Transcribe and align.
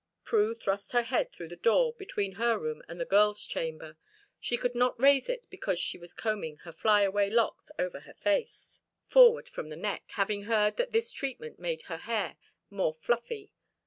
Prue 0.23 0.55
thrust 0.55 0.93
her 0.93 1.03
head 1.03 1.31
through 1.31 1.49
the 1.49 1.55
door 1.55 1.93
between 1.93 2.31
her 2.31 2.57
room 2.57 2.81
and 2.89 2.99
the 2.99 3.05
girls' 3.05 3.45
chamber. 3.45 3.97
She 4.39 4.57
could 4.57 4.73
not 4.73 4.99
raise 4.99 5.29
it 5.29 5.45
because 5.51 5.77
she 5.77 5.99
was 5.99 6.11
combing 6.11 6.57
her 6.63 6.71
fly 6.71 7.03
away 7.03 7.29
locks 7.29 7.69
over 7.77 7.99
her 7.99 8.15
face, 8.15 8.79
forward 9.05 9.47
from 9.47 9.69
the 9.69 9.75
neck, 9.75 10.05
having 10.13 10.45
heard 10.45 10.77
that 10.77 10.91
this 10.91 11.11
treatment 11.11 11.59
made 11.59 11.83
the 11.87 11.97
hair 11.97 12.35
more 12.71 12.95
fluffy. 12.95 13.53